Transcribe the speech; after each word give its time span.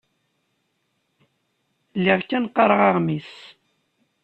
Lliɣ 1.97 2.19
kan 2.29 2.49
qqareɣ 2.51 2.81
aɣmis. 2.89 3.33